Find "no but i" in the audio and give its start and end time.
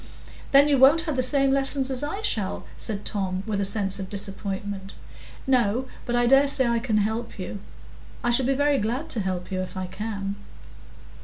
5.45-6.25